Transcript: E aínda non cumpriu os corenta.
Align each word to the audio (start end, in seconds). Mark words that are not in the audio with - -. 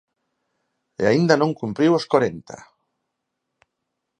E 1.01 1.03
aínda 1.11 1.35
non 1.41 1.57
cumpriu 1.61 1.91
os 1.99 2.05
corenta. 2.11 2.57